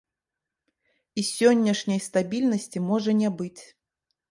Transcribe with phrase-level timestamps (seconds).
[1.23, 3.61] І сённяшняй стабільнасці можа не быць.